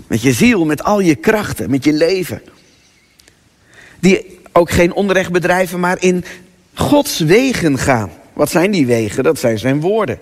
[0.07, 2.41] Met je ziel, met al je krachten, met je leven.
[3.99, 6.25] Die ook geen onrecht bedrijven, maar in
[6.73, 8.11] Gods wegen gaan.
[8.33, 9.23] Wat zijn die wegen?
[9.23, 10.19] Dat zijn zijn woorden.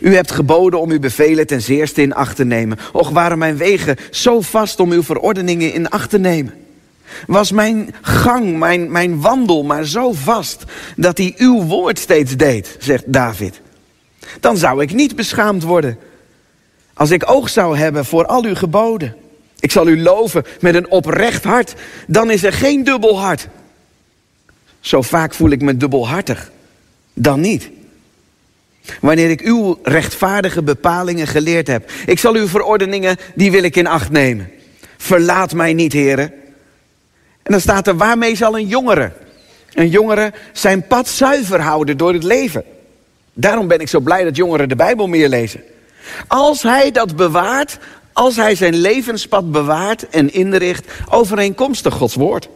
[0.00, 2.78] U hebt geboden om uw bevelen ten zeerste in acht te nemen.
[2.92, 6.54] Och, waren mijn wegen zo vast om uw verordeningen in acht te nemen.
[7.26, 10.64] Was mijn gang, mijn, mijn wandel maar zo vast
[10.96, 13.60] dat hij uw woord steeds deed, zegt David.
[14.40, 15.98] Dan zou ik niet beschaamd worden.
[16.94, 19.16] Als ik oog zou hebben voor al uw geboden.
[19.60, 21.74] Ik zal u loven met een oprecht hart.
[22.06, 23.48] Dan is er geen dubbel hart.
[24.80, 26.50] Zo vaak voel ik me dubbelhartig.
[27.14, 27.70] Dan niet.
[29.00, 31.90] Wanneer ik uw rechtvaardige bepalingen geleerd heb.
[32.06, 34.50] Ik zal uw verordeningen, die wil ik in acht nemen.
[34.96, 36.32] Verlaat mij niet, heren.
[37.42, 39.12] En dan staat er, waarmee zal een jongere,
[39.72, 42.64] een jongere zijn pad zuiver houden door het leven.
[43.32, 45.62] Daarom ben ik zo blij dat jongeren de Bijbel meer lezen.
[46.26, 47.78] Als hij dat bewaart,
[48.12, 52.48] als hij zijn levenspad bewaart en inricht overeenkomstig Gods woord.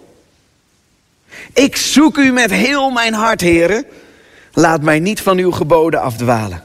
[1.52, 3.84] Ik zoek u met heel mijn hart, heren.
[4.58, 6.64] Laat mij niet van uw geboden afdwalen.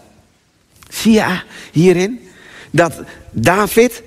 [0.90, 2.30] Zie je hierin
[2.72, 3.02] dat
[3.32, 4.04] David,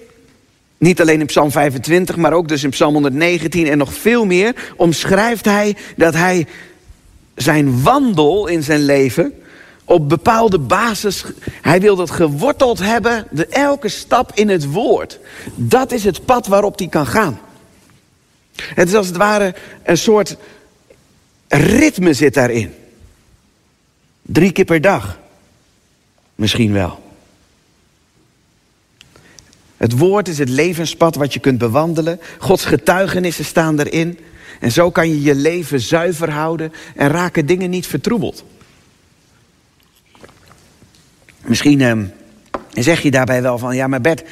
[0.78, 4.72] niet alleen in Psalm 25, maar ook dus in Psalm 119 en nog veel meer,
[4.76, 6.46] omschrijft hij dat hij
[7.34, 9.32] zijn wandel in zijn leven
[9.84, 11.24] op bepaalde basis.
[11.62, 15.18] Hij wil dat geworteld hebben, de elke stap in het woord.
[15.54, 17.40] Dat is het pad waarop hij kan gaan.
[18.56, 20.36] Het is als het ware een soort
[21.48, 22.74] ritme zit daarin.
[24.26, 25.18] Drie keer per dag.
[26.34, 27.04] Misschien wel.
[29.76, 32.20] Het woord is het levenspad wat je kunt bewandelen.
[32.38, 34.18] Gods getuigenissen staan erin.
[34.60, 38.44] En zo kan je je leven zuiver houden en raken dingen niet vertroebeld.
[41.44, 41.98] Misschien uh,
[42.72, 44.24] zeg je daarbij wel van, ja maar Bert,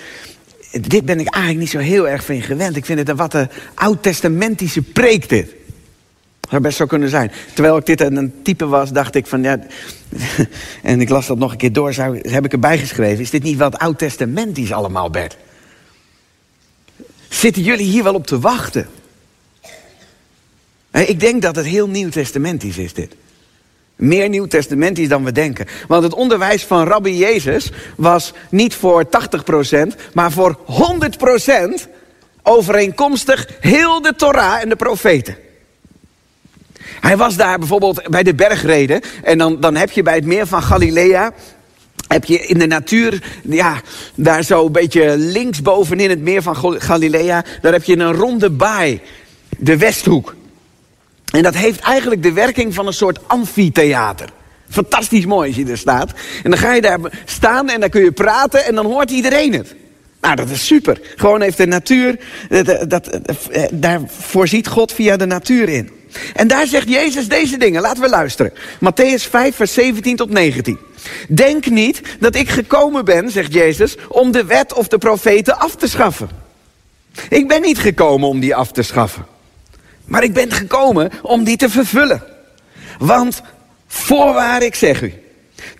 [0.70, 2.76] dit ben ik eigenlijk niet zo heel erg van gewend.
[2.76, 5.54] Ik vind het een wat een oud-testamentische preek dit.
[6.54, 7.32] Zou best zo kunnen zijn.
[7.54, 9.58] Terwijl ik dit een type was, dacht ik van ja.
[10.82, 13.22] en ik las dat nog een keer door, zou, heb ik erbij geschreven.
[13.22, 15.36] Is dit niet wat oud-testamentisch allemaal, Bert?
[17.28, 18.88] Zitten jullie hier wel op te wachten?
[20.90, 23.16] Ik denk dat het heel nieuw-testamentisch is, dit.
[23.96, 25.66] Meer nieuw-testamentisch dan we denken.
[25.88, 29.08] Want het onderwijs van Rabbi Jezus was niet voor 80%,
[30.12, 30.58] maar voor
[31.86, 31.88] 100%
[32.42, 35.43] overeenkomstig heel de Torah en de profeten.
[37.00, 39.00] Hij was daar bijvoorbeeld bij de bergreden.
[39.22, 41.32] En dan, dan heb je bij het meer van Galilea
[42.08, 43.80] heb je in de natuur, ja,
[44.14, 49.00] daar zo een beetje linksbovenin het meer van Galilea, daar heb je een ronde baai,
[49.58, 50.34] de Westhoek.
[51.32, 54.28] En dat heeft eigenlijk de werking van een soort amfitheater.
[54.68, 56.12] Fantastisch mooi als je er staat.
[56.42, 59.52] En dan ga je daar staan en dan kun je praten en dan hoort iedereen
[59.52, 59.74] het.
[60.20, 61.00] Nou, dat is super.
[61.16, 65.90] Gewoon heeft de natuur, dat, dat, eh, daar voorziet God via de natuur in.
[66.34, 67.82] En daar zegt Jezus deze dingen.
[67.82, 68.52] Laten we luisteren.
[68.76, 70.78] Matthäus 5, vers 17 tot 19.
[71.28, 75.76] Denk niet dat ik gekomen ben, zegt Jezus, om de wet of de profeten af
[75.76, 76.28] te schaffen.
[77.28, 79.26] Ik ben niet gekomen om die af te schaffen.
[80.04, 82.22] Maar ik ben gekomen om die te vervullen.
[82.98, 83.42] Want
[83.86, 85.23] voorwaar ik zeg u,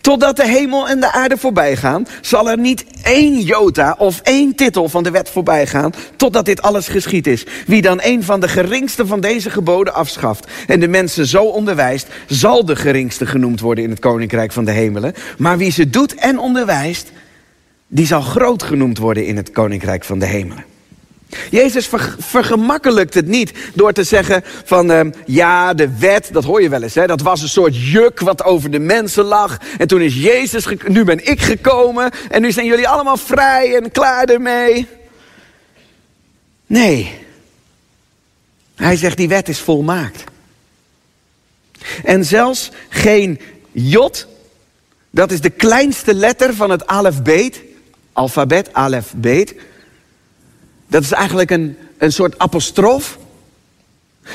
[0.00, 4.54] Totdat de hemel en de aarde voorbij gaan, zal er niet één jota of één
[4.54, 7.46] titel van de wet voorbij gaan, totdat dit alles geschied is.
[7.66, 12.06] Wie dan een van de geringste van deze geboden afschaft en de mensen zo onderwijst,
[12.26, 15.14] zal de geringste genoemd worden in het koninkrijk van de hemelen.
[15.38, 17.12] Maar wie ze doet en onderwijst,
[17.88, 20.73] die zal groot genoemd worden in het koninkrijk van de hemelen.
[21.50, 26.68] Jezus vergemakkelijkt het niet door te zeggen van uh, ja, de wet, dat hoor je
[26.68, 29.58] wel eens, hè, dat was een soort juk wat over de mensen lag.
[29.78, 33.90] En toen is Jezus, nu ben ik gekomen en nu zijn jullie allemaal vrij en
[33.90, 34.86] klaar ermee.
[36.66, 37.18] Nee,
[38.74, 40.24] hij zegt die wet is volmaakt.
[42.04, 43.40] En zelfs geen
[43.72, 44.26] jot,
[45.10, 47.60] dat is de kleinste letter van het alfabet,
[48.12, 49.54] alfabet, alfabet
[50.94, 53.18] dat is eigenlijk een, een soort apostrof.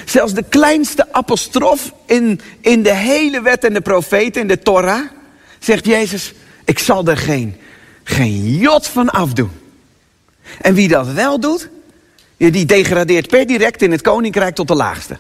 [0.06, 5.06] Zelfs de kleinste apostrof in, in de hele wet en de profeten, in de Torah,
[5.60, 6.34] zegt Jezus,
[6.66, 7.56] ik zal er geen,
[8.04, 9.52] geen jot van afdoen.
[10.62, 11.70] En wie dat wel doet,
[12.38, 15.18] die degradeert per direct in het koninkrijk tot de laagste.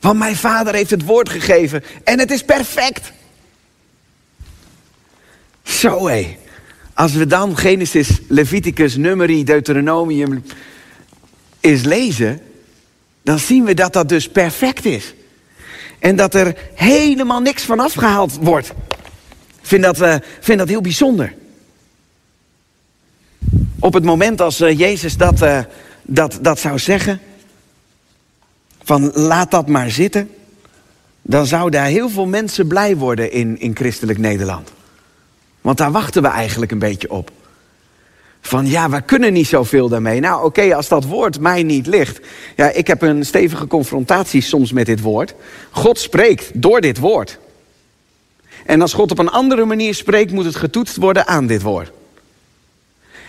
[0.00, 3.12] Want mijn vader heeft het woord gegeven en het is perfect.
[5.62, 6.36] Zo hé.
[6.94, 10.42] Als we dan Genesis, Leviticus, Numeri, Deuteronomium
[11.60, 12.40] eens lezen,
[13.22, 15.14] dan zien we dat dat dus perfect is.
[15.98, 18.68] En dat er helemaal niks van afgehaald wordt.
[19.60, 21.34] Ik vind dat, uh, vind dat heel bijzonder.
[23.78, 25.58] Op het moment als uh, Jezus dat, uh,
[26.02, 27.20] dat, dat zou zeggen,
[28.82, 30.30] van laat dat maar zitten,
[31.22, 34.72] dan zouden heel veel mensen blij worden in, in christelijk Nederland.
[35.62, 37.30] Want daar wachten we eigenlijk een beetje op.
[38.40, 40.20] Van ja, we kunnen niet zoveel daarmee.
[40.20, 42.20] Nou oké, als dat woord mij niet ligt.
[42.56, 45.34] Ja, ik heb een stevige confrontatie soms met dit woord.
[45.70, 47.38] God spreekt door dit woord.
[48.66, 51.92] En als God op een andere manier spreekt, moet het getoetst worden aan dit woord.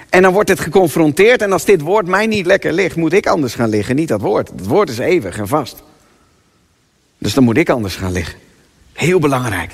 [0.09, 1.41] En dan wordt het geconfronteerd.
[1.41, 3.95] En als dit woord mij niet lekker ligt, moet ik anders gaan liggen.
[3.95, 4.49] Niet dat woord.
[4.49, 5.83] Het woord is eeuwig en vast.
[7.17, 8.39] Dus dan moet ik anders gaan liggen.
[8.93, 9.71] Heel belangrijk.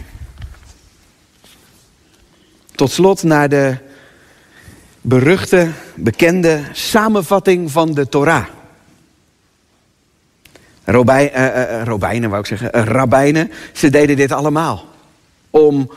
[2.80, 3.78] Tot slot naar de
[5.02, 8.46] beruchte, bekende samenvatting van de Torah.
[10.84, 14.86] Robij, uh, uh, Robijnen, wou ik zeggen, uh, rabbijnen, ze deden dit allemaal.
[15.50, 15.92] Om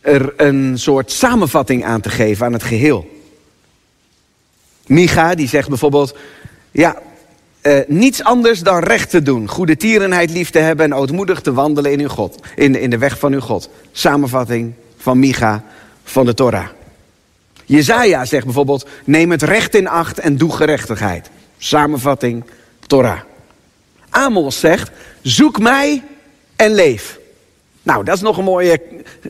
[0.00, 3.22] er een soort samenvatting aan te geven aan het geheel.
[4.86, 6.16] Micha, die zegt bijvoorbeeld,
[6.70, 6.96] ja,
[7.86, 9.48] niets anders dan recht te doen.
[9.48, 12.98] Goede tierenheid lief te hebben en ootmoedig te wandelen in, uw God, in, in de
[12.98, 13.70] weg van uw God.
[13.92, 15.64] Samenvatting van Micha
[16.04, 16.66] van de Torah.
[17.64, 21.30] Jezaja zegt bijvoorbeeld, neem het recht in acht en doe gerechtigheid.
[21.58, 22.44] Samenvatting,
[22.86, 23.20] Torah.
[24.10, 24.90] Amos zegt,
[25.22, 26.02] zoek mij
[26.56, 27.18] en leef.
[27.82, 28.82] Nou, dat is nog een mooie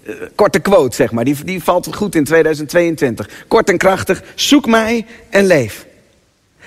[0.06, 1.24] uh, korte quote, zeg maar.
[1.24, 3.28] Die, die valt goed in 2022.
[3.48, 5.86] Kort en krachtig, zoek mij en leef.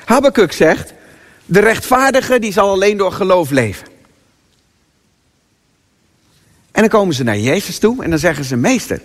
[0.05, 0.93] Habakkuk zegt,
[1.45, 3.87] de rechtvaardige die zal alleen door geloof leven.
[6.73, 9.01] En dan komen ze naar Jezus toe en dan zeggen ze, meester,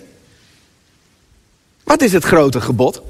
[1.85, 3.03] wat is het grote gebod?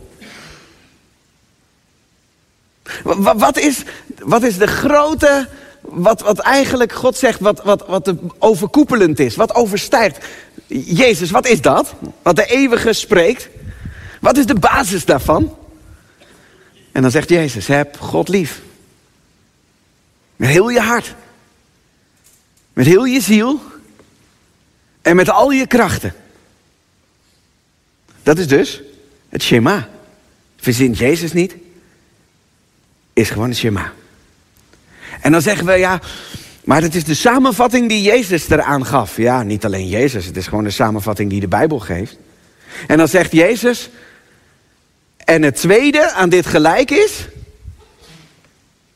[3.03, 3.83] Wat is,
[4.19, 5.49] wat is de grote,
[5.81, 10.27] wat, wat eigenlijk God zegt, wat, wat, wat overkoepelend is, wat overstijgt?
[10.67, 11.95] Jezus, wat is dat?
[12.23, 13.49] Wat de eeuwige spreekt?
[14.21, 15.57] Wat is de basis daarvan?
[16.93, 18.61] En dan zegt Jezus, heb God lief.
[20.37, 21.15] Met heel je hart.
[22.73, 23.61] Met heel je ziel.
[25.09, 26.15] En met al je krachten.
[28.23, 28.83] Dat is dus
[29.29, 29.89] het Shema.
[30.57, 31.57] Verzint Jezus niet.
[33.13, 33.93] Is gewoon het Shema.
[35.21, 36.01] En dan zeggen we ja,
[36.65, 39.17] maar het is de samenvatting die Jezus eraan gaf.
[39.17, 42.17] Ja, niet alleen Jezus, het is gewoon de samenvatting die de Bijbel geeft.
[42.87, 43.91] En dan zegt Jezus,
[45.17, 47.29] en het tweede aan dit gelijk is,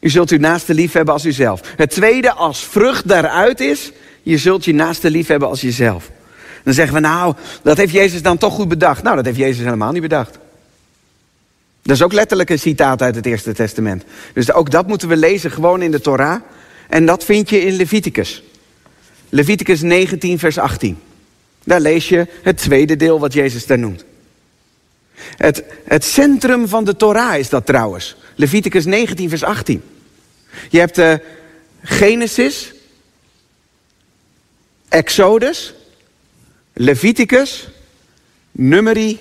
[0.00, 1.60] u zult uw naaste lief hebben als uzelf.
[1.76, 6.10] Het tweede als vrucht daaruit is, je zult je naaste lief hebben als jezelf.
[6.64, 9.02] Dan zeggen we nou, dat heeft Jezus dan toch goed bedacht.
[9.02, 10.38] Nou, dat heeft Jezus helemaal niet bedacht.
[11.82, 14.04] Dat is ook letterlijk een citaat uit het Eerste Testament.
[14.34, 16.40] Dus ook dat moeten we lezen gewoon in de Torah.
[16.88, 18.42] En dat vind je in Leviticus.
[19.28, 20.98] Leviticus 19, vers 18.
[21.64, 24.04] Daar lees je het tweede deel wat Jezus daar noemt.
[25.36, 28.16] Het, het centrum van de Torah is dat trouwens.
[28.34, 29.82] Leviticus 19, vers 18.
[30.70, 31.20] Je hebt de
[31.82, 32.74] Genesis,
[34.92, 35.74] Exodus,
[36.72, 37.68] Leviticus,
[38.50, 39.20] Numeri,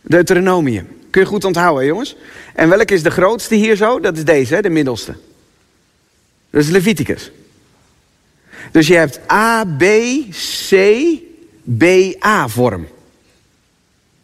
[0.00, 0.88] Deuteronomium.
[1.10, 2.16] Kun je goed onthouden, jongens?
[2.54, 4.00] En welke is de grootste hier zo?
[4.00, 5.14] Dat is deze, hè, de middelste.
[6.50, 7.30] Dat is Leviticus.
[8.70, 9.82] Dus je hebt A, B,
[10.68, 10.74] C,
[11.78, 11.84] B,
[12.24, 12.86] A vorm.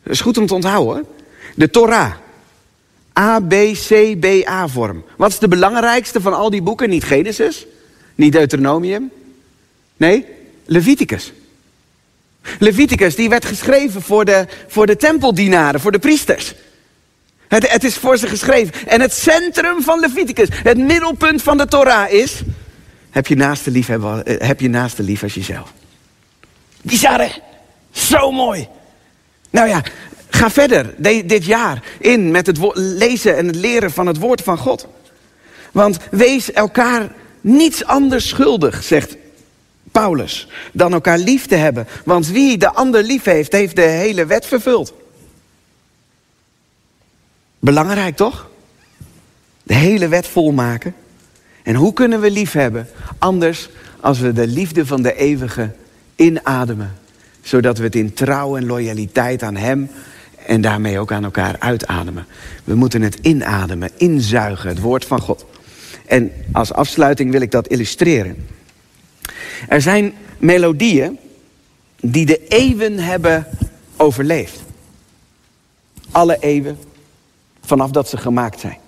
[0.02, 1.06] Dat is goed om te onthouden.
[1.54, 2.12] De Torah.
[3.18, 5.04] A, B, C, B, A vorm.
[5.16, 6.88] Wat is de belangrijkste van al die boeken?
[6.88, 7.66] Niet Genesis,
[8.14, 9.10] niet Deuteronomium.
[9.96, 10.26] Nee,
[10.70, 11.32] Leviticus.
[12.58, 16.54] Leviticus, die werd geschreven voor de, voor de tempeldienaren, voor de priesters.
[17.48, 18.88] Het, het is voor ze geschreven.
[18.88, 22.40] En het centrum van Leviticus, het middelpunt van de Torah is...
[23.10, 25.72] Heb je naaste lief, eh, heb je naaste lief als jezelf.
[26.82, 27.28] Bizar hè?
[27.90, 28.68] Zo mooi.
[29.50, 29.82] Nou ja,
[30.30, 30.94] ga verder
[31.26, 34.86] dit jaar in met het lezen en het leren van het woord van God.
[35.72, 37.08] Want wees elkaar
[37.40, 39.16] niets anders schuldig, zegt
[39.92, 41.86] Paulus, dan elkaar lief te hebben.
[42.04, 44.94] Want wie de ander lief heeft, heeft de hele wet vervuld.
[47.58, 48.50] Belangrijk toch?
[49.62, 50.94] De hele wet volmaken.
[51.62, 52.88] En hoe kunnen we lief hebben?
[53.18, 53.68] Anders
[54.00, 55.70] als we de liefde van de eeuwige
[56.16, 56.94] inademen.
[57.42, 59.90] Zodat we het in trouw en loyaliteit aan Hem
[60.46, 62.26] en daarmee ook aan elkaar uitademen.
[62.64, 65.46] We moeten het inademen, inzuigen, het woord van God.
[66.06, 68.46] En als afsluiting wil ik dat illustreren.
[69.68, 71.18] Er zijn melodieën
[72.00, 73.46] die de eeuwen hebben
[73.96, 74.60] overleefd.
[76.10, 76.78] Alle eeuwen,
[77.64, 78.78] vanaf dat ze gemaakt zijn.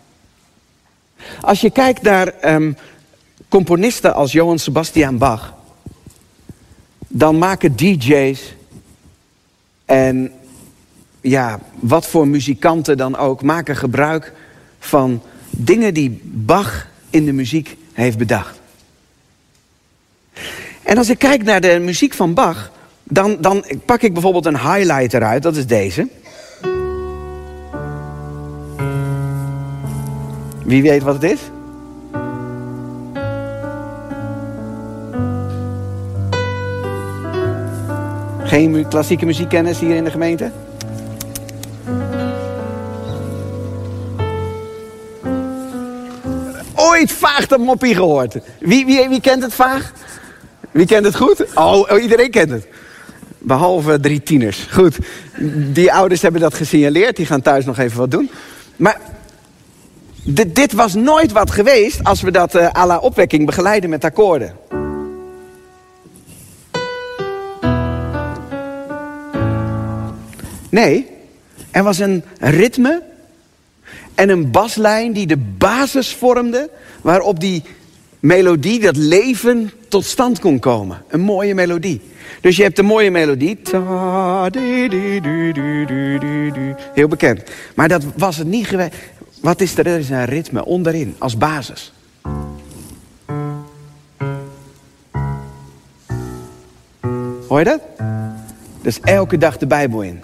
[1.41, 2.77] Als je kijkt naar um,
[3.49, 5.55] componisten als Johann Sebastian Bach,
[7.09, 8.55] dan maken DJ's
[9.85, 10.33] en
[11.21, 14.33] ja, wat voor muzikanten dan ook, maken gebruik
[14.79, 18.60] van dingen die Bach in de muziek heeft bedacht.
[20.91, 22.71] En als ik kijk naar de muziek van Bach,
[23.05, 26.09] dan, dan pak ik bijvoorbeeld een highlighter uit, dat is deze.
[30.65, 31.41] Wie weet wat het is?
[38.43, 40.51] Geen klassieke muziekkennis hier in de gemeente?
[46.75, 48.37] Ooit vaag dat moppie gehoord.
[48.61, 49.93] Wie, wie, wie kent het vaag?
[50.71, 51.45] Wie kent het goed?
[51.55, 52.67] Oh, oh, iedereen kent het.
[53.39, 54.67] Behalve drie tieners.
[54.71, 54.99] Goed,
[55.73, 57.17] die ouders hebben dat gesignaleerd.
[57.17, 58.31] Die gaan thuis nog even wat doen.
[58.77, 59.01] Maar
[60.25, 64.57] dit, was nooit wat geweest als we dat uh, à la opwekking begeleiden met akkoorden.
[70.69, 71.07] Nee,
[71.71, 73.03] er was een ritme
[74.15, 76.71] en een baslijn die de basis vormde
[77.03, 77.63] waarop die
[78.21, 81.03] melodie, dat leven tot stand kon komen.
[81.09, 82.01] Een mooie melodie.
[82.41, 83.59] Dus je hebt een mooie melodie.
[86.95, 87.43] Heel bekend.
[87.75, 88.95] Maar dat was het niet geweest.
[89.41, 89.87] Wat is er?
[89.87, 91.93] Er is een ritme onderin, als basis.
[97.49, 97.81] Hoor je dat?
[98.83, 100.21] Dus elke dag de Bijbel in.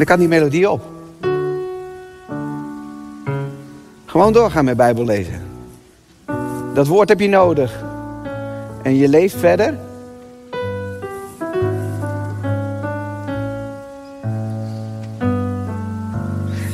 [0.00, 0.82] Dan kan die melodie op.
[4.06, 5.42] Gewoon doorgaan met Bijbel lezen.
[6.74, 7.84] Dat woord heb je nodig.
[8.82, 9.78] En je leeft verder.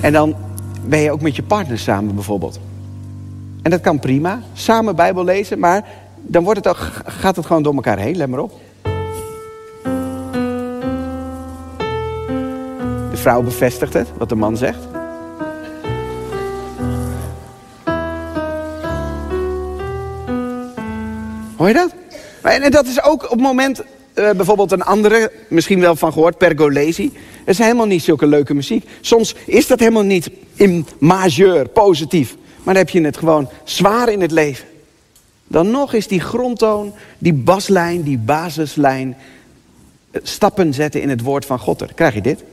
[0.01, 0.35] En dan
[0.85, 2.61] ben je ook met je partner samen bijvoorbeeld.
[3.63, 4.41] En dat kan prima.
[4.53, 5.85] Samen Bijbel lezen, maar
[6.17, 8.17] dan wordt het ook, gaat het gewoon door elkaar heen.
[8.17, 8.53] Let maar op.
[13.27, 14.79] vrouw bevestigt het, wat de man zegt.
[21.57, 21.95] Hoor je dat?
[22.43, 26.39] En dat is ook op het moment, uh, bijvoorbeeld een andere, misschien wel van gehoord,
[26.39, 27.13] Pergolesi.
[27.39, 28.89] Het is helemaal niet zulke leuke muziek.
[29.01, 32.37] Soms is dat helemaal niet in majeur, positief.
[32.63, 34.67] Maar dan heb je het gewoon zwaar in het leven.
[35.47, 39.17] Dan nog is die grondtoon, die baslijn, die basislijn...
[40.11, 41.79] Eh, stappen zetten in het woord van God.
[41.79, 42.45] Dan krijg je dit.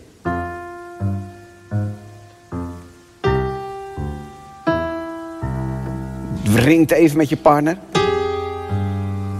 [6.53, 7.77] Wringt even met je partner.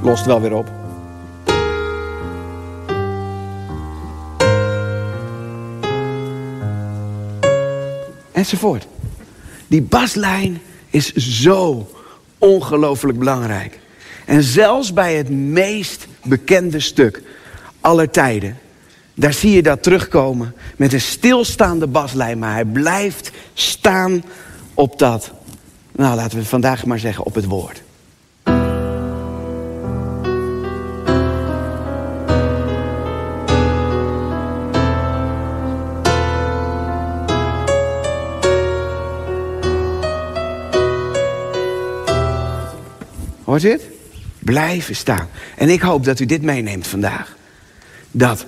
[0.01, 0.72] Lost wel weer op.
[8.32, 8.88] Enzovoort.
[9.68, 11.89] Die baslijn is zo
[12.38, 13.80] ongelooflijk belangrijk.
[14.26, 17.22] En zelfs bij het meest bekende stuk
[17.82, 18.57] aller tijden,
[19.14, 24.24] daar zie je dat terugkomen met een stilstaande baslijn, maar hij blijft staan
[24.74, 25.32] op dat,
[25.96, 27.82] nou laten we vandaag maar zeggen, op het woord.
[43.44, 43.88] Hoort u het?
[44.39, 45.30] Blijven staan.
[45.56, 47.36] En ik hoop dat u dit meeneemt vandaag.
[48.12, 48.46] Dat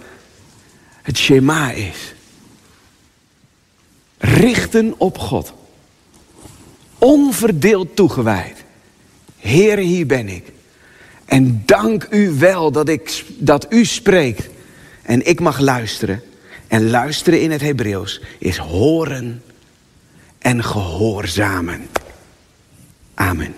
[1.02, 2.14] het Shema is.
[4.18, 5.54] Richten op God.
[6.98, 8.64] Onverdeeld toegewijd.
[9.38, 10.52] Heer, hier ben ik.
[11.26, 14.50] En dank u wel dat, ik, dat u spreekt.
[15.02, 16.22] En ik mag luisteren.
[16.68, 19.44] En luisteren in het Hebreeuws is horen
[20.38, 21.88] en gehoorzamen.
[23.14, 23.56] Amen.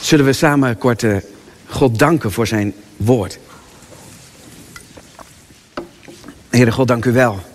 [0.00, 1.16] Zullen we samen kort uh,
[1.66, 3.38] God danken voor zijn woord.
[6.48, 7.49] Heere God, dank u wel.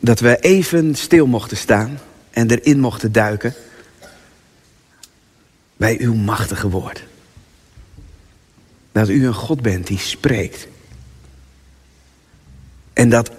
[0.00, 1.98] Dat we even stil mochten staan
[2.30, 3.54] en erin mochten duiken
[5.76, 7.04] bij uw machtige woord.
[8.92, 10.68] Dat u een God bent die spreekt.
[12.92, 13.30] En dat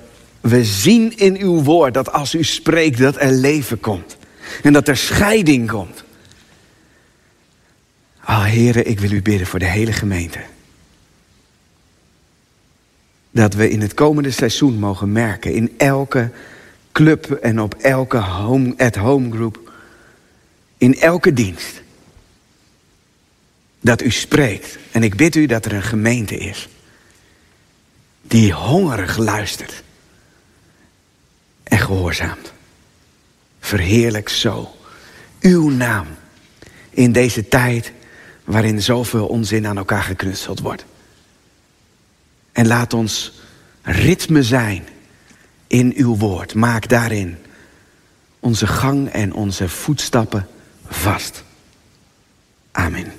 [0.42, 4.18] we zien in uw woord dat als u spreekt dat er leven komt.
[4.64, 6.04] En dat er scheiding komt.
[8.20, 10.40] Ah, heren, ik wil u bidden voor de hele gemeente.
[13.32, 16.32] Dat we in het komende seizoen mogen merken, in elke
[16.92, 19.72] club en op elke home, at home group,
[20.78, 21.82] in elke dienst,
[23.82, 24.78] dat u spreekt.
[24.92, 26.70] En ik bid u dat er een gemeente is
[28.22, 29.84] die hongerig luistert
[31.64, 32.54] en gehoorzaamt.
[33.60, 34.76] Verheerlijk zo
[35.40, 36.08] uw naam
[36.90, 37.92] in deze tijd
[38.44, 40.86] waarin zoveel onzin aan elkaar geknutseld wordt.
[42.52, 43.40] En laat ons
[43.82, 44.88] ritme zijn
[45.72, 46.54] in uw woord.
[46.54, 47.38] Maak daarin
[48.40, 50.48] onze gang en onze voetstappen
[50.88, 51.44] vast.
[52.72, 53.12] Amen.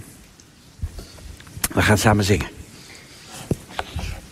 [1.73, 2.47] We gaan samen zingen.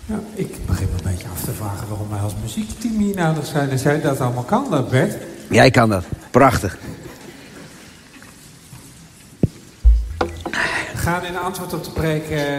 [0.07, 3.71] Ja, ik begin een beetje af te vragen waarom wij als muziekteam hier nodig zijn.
[3.71, 5.17] Als jij dat allemaal kan, dat Bert.
[5.51, 6.05] Jij kan dat.
[6.31, 6.79] Prachtig.
[10.93, 12.31] We gaan in antwoord op de preek...
[12.31, 12.41] eh,